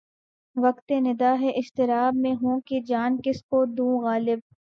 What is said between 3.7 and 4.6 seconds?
دوں غالب